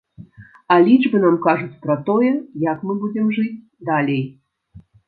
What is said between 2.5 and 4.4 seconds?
як мы будзем жыць далей.